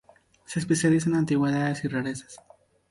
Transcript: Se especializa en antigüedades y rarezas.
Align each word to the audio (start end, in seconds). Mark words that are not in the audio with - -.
Se 0.45 0.57
especializa 0.59 1.11
en 1.11 1.15
antigüedades 1.15 1.83
y 1.83 1.87
rarezas. 1.87 2.37